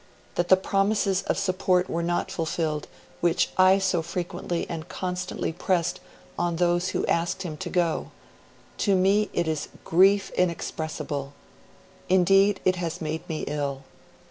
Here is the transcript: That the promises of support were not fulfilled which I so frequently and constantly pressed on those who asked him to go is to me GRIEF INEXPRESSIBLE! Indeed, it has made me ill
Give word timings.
That 0.33 0.49
the 0.49 0.57
promises 0.57 1.21
of 1.27 1.37
support 1.37 1.87
were 1.87 2.01
not 2.01 2.31
fulfilled 2.31 2.87
which 3.19 3.49
I 3.55 3.77
so 3.77 4.01
frequently 4.01 4.67
and 4.67 4.89
constantly 4.89 5.53
pressed 5.53 5.99
on 6.39 6.55
those 6.55 6.87
who 6.89 7.05
asked 7.05 7.43
him 7.43 7.55
to 7.57 7.69
go 7.69 8.09
is 8.79 8.85
to 8.85 8.95
me 8.95 9.29
GRIEF 9.85 10.31
INEXPRESSIBLE! 10.33 11.33
Indeed, 12.09 12.61
it 12.65 12.77
has 12.77 12.99
made 12.99 13.29
me 13.29 13.43
ill 13.45 13.83